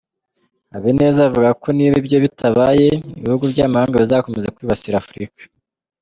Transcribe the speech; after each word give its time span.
Habineza 0.73 1.19
avuga 1.29 1.49
ko 1.61 1.67
niba 1.77 1.95
ibyo 2.01 2.17
bitabaye 2.25 2.87
ibihugu 3.19 3.43
by’amahanga 3.51 4.01
bizakomeza 4.03 4.53
kwibasira 4.55 4.95
Afurika. 5.03 5.41